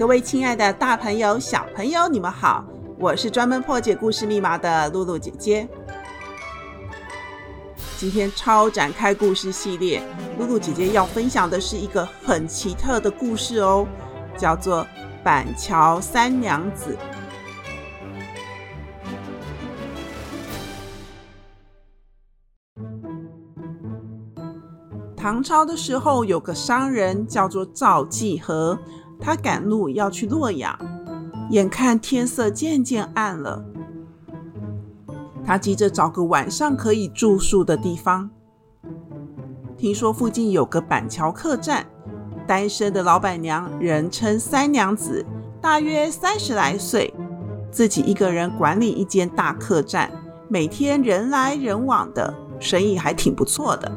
[0.00, 2.64] 各位亲爱的大朋友、小朋友，你们好！
[2.98, 5.68] 我是专门破解故事密码的露露姐姐。
[7.98, 10.02] 今天超展开故事系列，
[10.38, 13.86] 露露姐姐要分享的是一个很奇特的故事哦，
[14.38, 14.82] 叫做
[15.22, 16.96] 《板桥三娘子》。
[25.14, 28.78] 唐朝的时候，有个商人叫做赵继和。
[29.20, 30.78] 他赶路要去洛阳，
[31.50, 33.64] 眼看天色渐渐暗了，
[35.44, 38.30] 他急着找个晚上可以住宿的地方。
[39.76, 41.86] 听说附近有个板桥客栈，
[42.46, 45.24] 单身的老板娘人称三娘子，
[45.60, 47.12] 大约三十来岁，
[47.70, 50.10] 自己一个人管理一间大客栈，
[50.48, 53.90] 每天人来人往的，生意还挺不错的。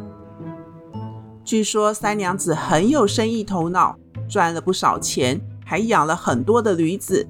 [1.43, 3.97] 据说三娘子很有生意头脑。
[4.33, 7.27] 赚了不少钱，还养了很多的驴子。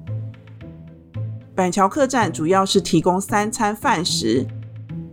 [1.54, 4.46] 板桥客栈主要是提供三餐饭食，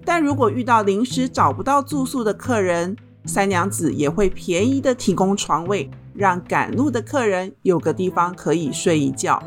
[0.05, 9.43] 但如果遇到临时找不到住宿的客人，三娘子也会便宜的提供床位，让赶路的客人有个地方可以睡一觉。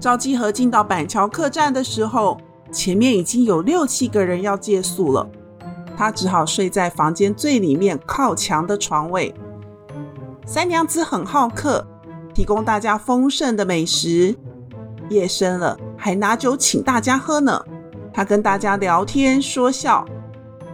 [0.00, 2.40] 赵继和进到板桥客栈的时候，
[2.72, 5.28] 前面已经有六七个人要借宿了，
[5.94, 9.34] 他只好睡在房间最里面靠墙的床位。
[10.48, 11.86] 三娘子很好客，
[12.32, 14.34] 提供大家丰盛的美食。
[15.10, 17.62] 夜深了，还拿酒请大家喝呢。
[18.14, 20.06] 她跟大家聊天说笑，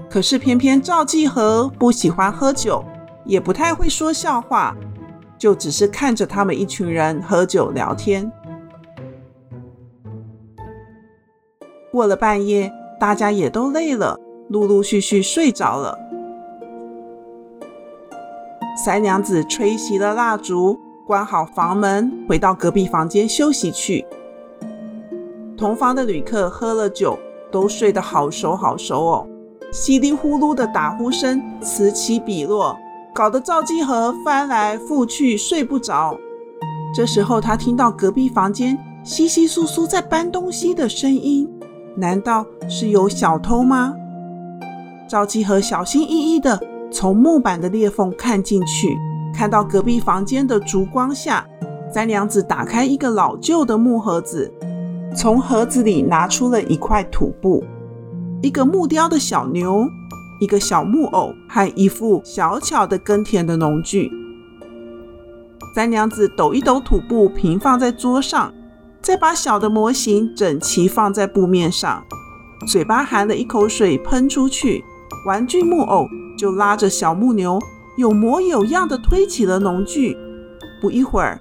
[0.08, 2.84] 可是偏偏赵继和不喜欢喝酒，
[3.24, 4.76] 也不太会说笑话，
[5.36, 8.30] 就只是看着他们一群人喝酒聊天。
[11.90, 14.16] 过了半夜，大家也都累了，
[14.50, 15.98] 陆陆续续睡着了。
[18.76, 20.76] 三娘子吹熄了蜡烛，
[21.06, 24.04] 关好房门，回到隔壁房间休息去。
[25.56, 27.16] 同房的旅客喝了酒，
[27.52, 29.26] 都睡得好熟好熟哦，
[29.72, 32.76] 稀里呼噜的打呼声此起彼落，
[33.14, 36.18] 搞得赵继和翻来覆去睡不着。
[36.92, 41.48] 这时候，他听到隔壁房间窸窸窣窣在搬东西的声音，
[41.96, 43.94] 难道是有小偷吗？
[45.08, 46.73] 赵继和小心翼翼的。
[46.94, 48.96] 从木板的裂缝看进去，
[49.34, 51.44] 看到隔壁房间的烛光下，
[51.92, 54.48] 三娘子打开一个老旧的木盒子，
[55.16, 57.64] 从盒子里拿出了一块土布、
[58.42, 59.88] 一个木雕的小牛、
[60.40, 64.08] 一个小木偶和一副小巧的耕田的农具。
[65.74, 68.54] 三娘子抖一抖土布，平放在桌上，
[69.02, 72.04] 再把小的模型整齐放在布面上，
[72.68, 74.84] 嘴巴含了一口水喷出去，
[75.26, 76.06] 玩具木偶。
[76.36, 77.60] 就拉着小木牛，
[77.96, 80.16] 有模有样的推起了农具。
[80.82, 81.40] 不一会儿，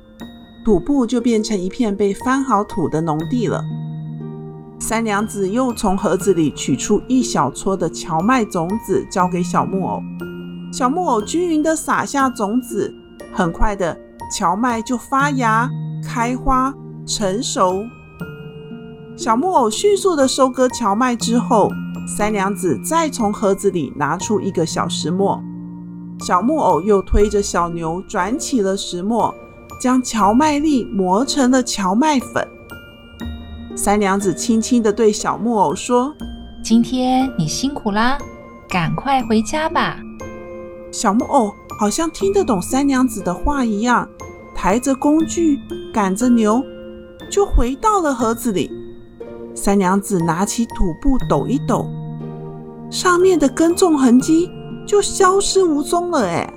[0.63, 3.59] 土布就变成一片被翻好土的农地了。
[4.79, 9.99] 三娘子又从盒子里取出一小撮的荞麦种子，交给小木偶。
[10.71, 12.93] 小木偶均匀地撒下种子，
[13.33, 13.97] 很快的，
[14.31, 15.67] 荞麦就发芽、
[16.07, 16.71] 开花、
[17.07, 17.83] 成熟。
[19.17, 21.67] 小木偶迅速地收割荞麦之后，
[22.05, 25.41] 三娘子再从盒子里拿出一个小石磨，
[26.19, 29.33] 小木偶又推着小牛转起了石磨，
[29.79, 32.47] 将荞麦粒磨成了荞麦粉。
[33.75, 36.13] 三娘子轻轻地对小木偶说
[36.63, 38.17] ：“今天你辛苦啦，
[38.69, 39.97] 赶快回家吧。”
[40.91, 44.07] 小木偶好像听得懂三娘子的话一样，
[44.53, 45.59] 抬着工具，
[45.91, 46.61] 赶着牛，
[47.31, 48.69] 就回到了盒子里。
[49.55, 51.87] 三娘子拿起土布抖一抖，
[52.93, 54.51] 上面的耕种痕迹
[54.85, 56.27] 就消失无踪了。
[56.27, 56.47] 哎，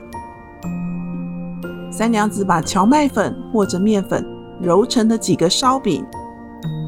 [1.91, 4.23] 三娘子把蕎麦粉或者面粉
[4.61, 6.05] 揉成了几个烧饼。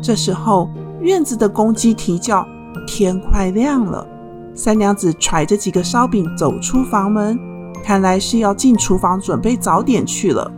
[0.02, 0.68] 这时候，
[1.00, 2.46] 院子的公鸡啼叫，
[2.86, 4.06] 天快亮了。
[4.54, 7.38] 三娘子揣着几个烧饼走出房门，
[7.82, 10.52] 看来是要进厨房准备早点去了。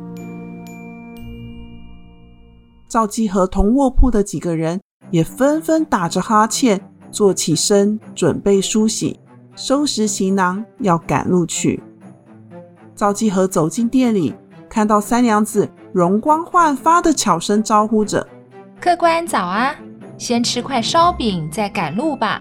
[2.89, 4.81] 赵姬和同卧铺的几个人。
[5.11, 9.19] 也纷纷打着哈欠，坐起身，准备梳洗，
[9.55, 11.83] 收拾行囊，要赶路去。
[12.95, 14.35] 赵继和走进店里，
[14.69, 18.27] 看到三娘子容光焕发的悄声招呼着
[18.81, 19.75] ：“客官早啊，
[20.17, 22.41] 先吃块烧饼再赶路吧。”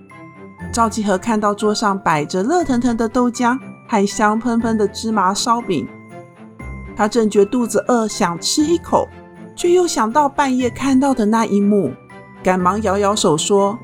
[0.72, 3.58] 赵继和看到桌上摆着热腾腾的豆浆
[3.88, 5.88] 和香喷喷的芝麻烧饼，
[6.96, 9.08] 他正觉肚子饿，想吃一口，
[9.56, 11.92] 却又想到半夜看到的那一幕，
[12.44, 13.80] 赶忙摇摇手说：“啊，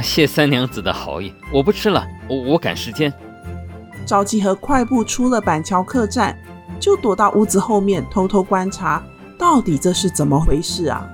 [0.00, 3.12] 谢三娘子的好意，我不吃了，我我赶时间。”
[4.06, 6.36] 赵继和快步出了板桥客栈，
[6.80, 9.02] 就躲到屋子后面偷偷观察，
[9.38, 11.06] 到底这是怎么回事啊？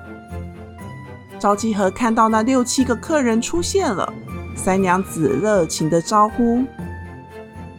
[1.39, 4.13] 赵继和看到那六七个客人出现了。
[4.57, 6.65] 三娘子热情的招呼：“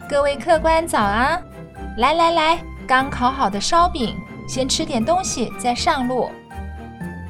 [0.08, 1.38] 各位客官早啊！
[1.98, 4.16] 来来来，刚烤好的烧饼，
[4.48, 6.30] 先吃点东西再上路。”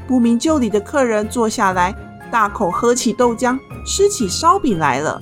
[0.06, 1.92] 不明就里的客人坐下来，
[2.30, 5.20] 大口喝起豆浆，吃起烧饼来了。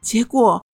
[0.00, 0.64] 结果，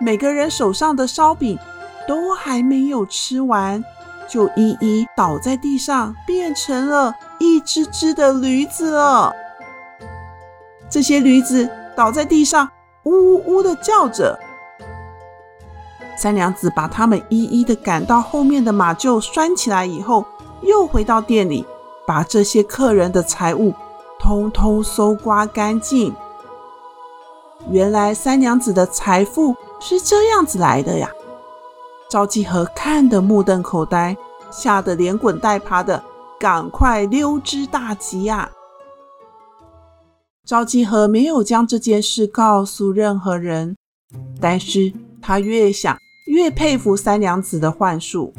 [0.00, 1.58] 每个人手上的烧饼
[2.06, 3.82] 都还没有吃完，
[4.28, 9.32] 就一一倒在地上，变成了一只只的驴子了。
[10.90, 12.70] 这些驴子倒在地上，
[13.04, 14.38] 呜呜呜的叫着。
[16.18, 20.24] 三娘子把他们一一的赶到后面的马厩拴起来以后，
[20.62, 21.66] 又回到店里，
[22.06, 23.74] 把这些客人的财物
[24.18, 26.14] 通通搜刮干净。
[27.70, 31.10] 原来三娘子的财富是这样子来的呀！
[32.08, 34.16] 赵继和看得目瞪口呆。
[34.48, 36.02] 吓得连滚带爬的，
[36.38, 38.48] 赶快溜之大吉呀！
[40.46, 43.76] 赵继和没有将这件事告诉任何人，
[44.40, 45.98] 但是他越想
[46.28, 48.32] 越佩服三娘子的幻术。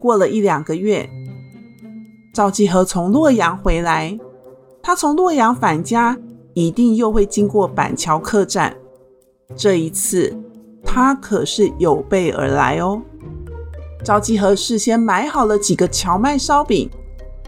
[0.00, 1.08] 过了一两个月，
[2.34, 4.18] 赵继和从洛阳回来，
[4.82, 6.16] 他从洛阳返家，
[6.54, 8.76] 一定又会经过板桥客栈。
[9.56, 10.36] 这一次，
[10.84, 13.00] 他可是有备而来哦。
[14.04, 16.88] 赵继和事先买好了几个荞麦烧饼，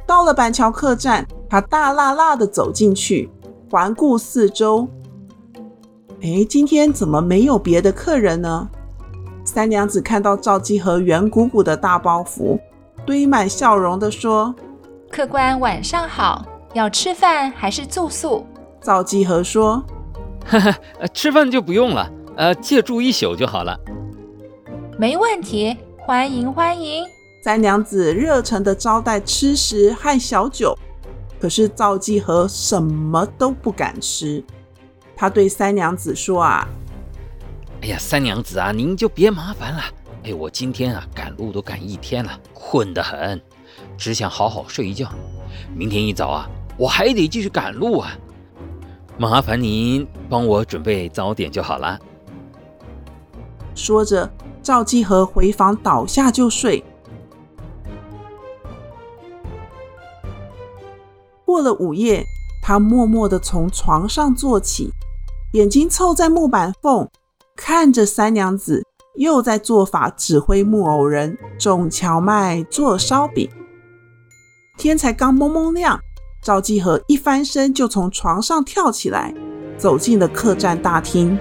[0.06, 3.30] 到了板桥客栈，他大剌剌地走进去，
[3.70, 4.88] 环顾四周。
[6.22, 8.68] 哎，今天怎么没有别的客人呢？
[9.44, 12.58] 三娘子看到赵继和圆鼓鼓的大包袱，
[13.06, 14.54] 堆满笑容地说
[15.10, 18.46] ：“客官晚上好，要吃饭还是住宿？”
[18.80, 19.84] 赵继和说
[20.46, 20.74] ：“呵呵，
[21.12, 23.78] 吃饭就不用了，呃，借住一宿就好了。”
[24.98, 25.76] 没问题。
[26.06, 27.04] 欢迎欢迎！
[27.44, 30.76] 三娘子热诚的招待吃食和小酒，
[31.38, 34.42] 可是赵继和什么都不敢吃。
[35.14, 36.66] 他对三娘子说：“啊，
[37.82, 39.82] 哎呀，三娘子啊，您就别麻烦了。
[40.24, 43.40] 哎，我今天啊赶路都赶一天了，困得很，
[44.00, 45.08] 只想好好睡一觉。
[45.76, 48.10] 明天一早啊，我还得继续赶路啊。
[49.16, 52.00] 麻烦您帮我准备早点就好了。”
[53.76, 54.28] 说着。
[54.62, 56.84] 赵继和回房倒下就睡。
[61.46, 62.22] 过了午夜，
[62.62, 64.92] 他默默地从床上坐起，
[65.54, 67.08] 眼睛凑在木板缝，
[67.56, 68.84] 看着三娘子
[69.16, 73.50] 又在做法指挥木偶人种荞麦做烧饼。
[74.80, 76.00] 天才刚蒙蒙亮，
[76.40, 79.34] 赵继和一翻身就从床上跳起来，
[79.76, 81.38] 走进了客栈大厅。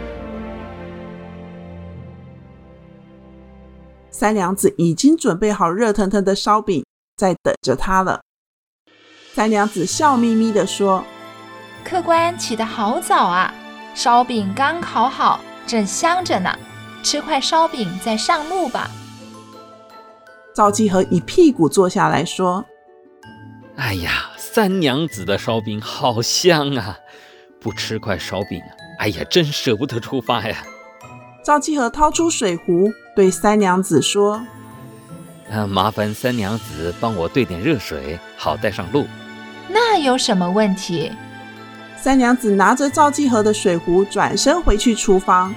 [4.11, 6.83] 三娘子已经准备好热腾腾的烧饼，
[7.15, 8.19] 在等着他了。
[9.33, 11.01] 三娘子笑眯眯地说
[11.85, 13.53] ：“客官起得好早啊，
[13.95, 16.53] 烧饼刚烤好，正香着呢。
[17.01, 18.91] 吃块烧饼再上路吧。”
[20.53, 22.65] 赵继和一屁股坐下来说
[23.79, 26.99] ：“哎呀，三娘子的烧饼好香啊！
[27.61, 28.61] 不吃块烧饼，
[28.99, 30.57] 哎呀，真舍不得出发呀。”
[31.45, 32.91] 赵继和掏出水壶。
[33.15, 34.41] 对三娘子说
[35.49, 39.07] ：“啊，麻烦三娘子帮我兑点热水，好带上路。”
[39.69, 41.11] 那有什么问题？
[41.97, 45.55] 三娘子拿着赵继和的水壶，转身回去厨房。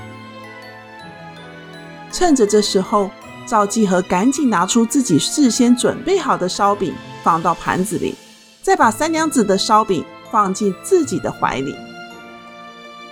[2.12, 3.10] 趁着这时候，
[3.46, 8.14] 赵继和赶紧拿出自己事先准备好的烧饼，放到盘子里，
[8.62, 11.74] 再把三娘子的烧饼放进自己的怀里。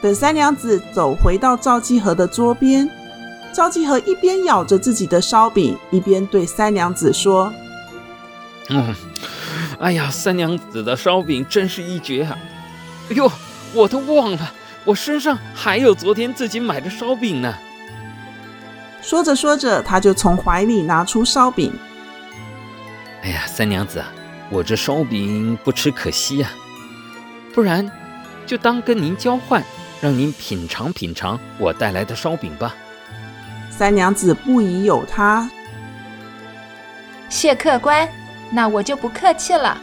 [0.02, 2.88] 等三娘子走回到赵继和的桌边。
[3.52, 7.52] 赵继和一边咬着自己的烧饼，一边对三娘子说
[8.71, 8.95] ：“嗯，
[9.81, 12.38] 哎呀，三娘子的烧饼真是一绝啊！
[13.11, 13.29] 哎呦，
[13.75, 14.52] 我都忘了，
[14.85, 17.52] 我身上还有昨天自己买的烧饼呢。”
[19.02, 21.73] 说着说着，他就从怀里拿出烧饼。
[23.23, 24.11] “哎呀，三娘子啊，
[24.50, 26.50] 我这烧饼不吃可惜呀，
[27.53, 27.91] 不然
[28.47, 29.62] 就当跟您交换，
[30.00, 32.75] 让您品尝品尝我带来的烧饼吧。”
[33.71, 35.49] 三娘子不疑有他，
[37.29, 38.09] 谢客官，
[38.50, 39.81] 那我就不客气了。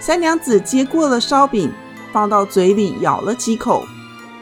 [0.00, 1.72] 三娘子接过了烧饼，
[2.12, 3.86] 放到嘴里咬了几口，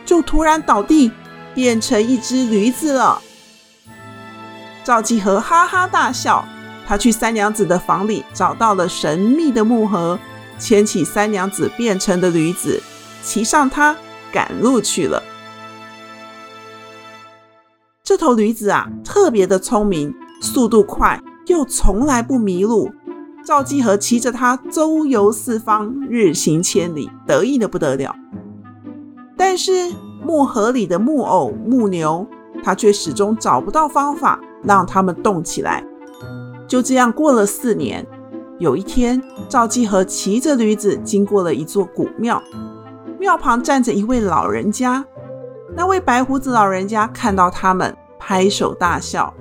[0.04, 1.12] 就突然倒地，
[1.54, 3.20] 变成一只驴子了。
[4.82, 6.46] 赵继和哈哈大笑，
[6.86, 10.16] 他去三娘子的房里找到了神秘的木盒，
[10.56, 12.80] 牵起三娘子变成的驴子，
[13.22, 13.96] 骑上它
[14.32, 15.20] 赶路去了。
[18.04, 22.92] 这头驴子啊，特别的聪明，速度快，又从来不迷路。
[23.44, 28.14] 赵继和骑着它周游四方，日行千里，得意的不得了。
[29.36, 29.92] 但是
[30.24, 32.26] 木盒里的木偶木牛，
[32.62, 35.84] 他却始终找不到方法让他们动起来。
[36.66, 38.04] 就这样过了四年，
[38.58, 42.42] 有一天，赵继和骑着驴子经过了一座古庙，
[43.18, 45.04] 庙旁站着一位老人家。
[45.74, 49.32] 那位白胡子老人家看到他们，拍手大笑：“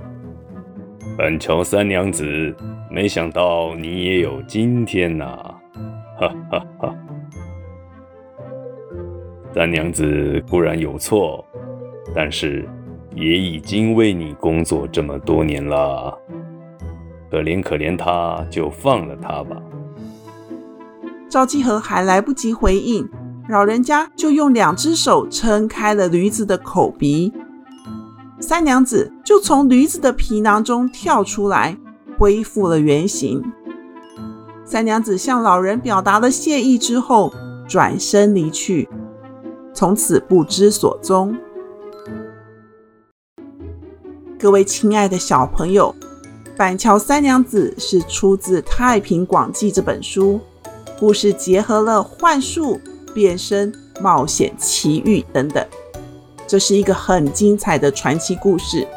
[1.17, 2.55] 板桥三娘子。”
[2.87, 5.25] 没想到你也有今天呐！
[6.17, 6.95] 哈哈哈！
[9.53, 11.43] 三娘子固然有错，
[12.13, 12.65] 但是
[13.13, 16.17] 也已经为你工作这么多年了。
[17.29, 19.55] 可怜可怜她，就放了她吧。
[21.29, 23.09] 赵继和还来不及回应，
[23.49, 27.33] 老人家就用两只手撑开了驴子的口鼻，
[28.39, 31.77] 三娘子就从驴子的皮囊中跳出来。
[32.17, 33.43] 恢复了原形。
[34.63, 37.33] 三娘子向老人表达了谢意之后，
[37.67, 38.87] 转身离去，
[39.73, 41.35] 从此不知所踪。
[44.39, 45.93] 各位亲爱的小朋友，
[46.57, 50.39] 《板桥三娘子》是出自《太平广记》这本书，
[50.97, 52.79] 故事结合了幻术、
[53.13, 55.65] 变身、冒险、奇遇等等，
[56.47, 58.87] 这是一个很精彩的传奇故事。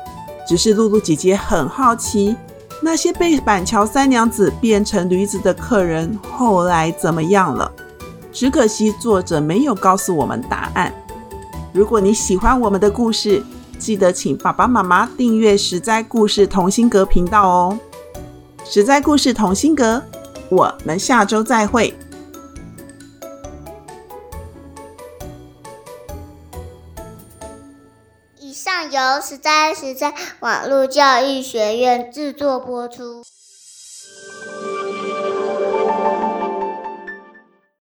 [0.46, 2.36] 只是露露姐姐很好奇。
[2.80, 7.70] 那些被板桥三娘子变成驴子的客人后来怎么样了？
[8.32, 10.94] 只可惜作者没有告诉我们答案。
[11.72, 13.42] 如果你喜欢我们的故事，
[13.78, 17.78] 记得请爸爸妈妈订阅实在故事童心阁频道哦。
[18.64, 20.02] 实在故事童心阁，
[20.50, 21.94] 我们下周再会。
[28.40, 33.22] 以上由实在实在网络教育学院制作播出。